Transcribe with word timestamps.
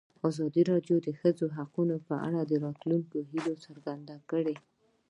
ازادي 0.29 0.61
راډیو 0.71 0.97
د 1.01 1.03
د 1.07 1.09
ښځو 1.19 1.45
حقونه 1.57 1.95
په 2.07 2.15
اړه 2.27 2.41
د 2.45 2.51
راتلونکي 2.65 3.17
هیلې 3.31 3.55
څرګندې 3.65 4.15
کړې. 4.29 4.55